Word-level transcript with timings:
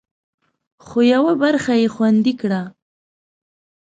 خو، 0.85 0.99
یوه 1.13 1.33
برخه 1.43 1.73
یې 1.81 1.87
خوندي 1.93 2.33
کړه 2.41 2.61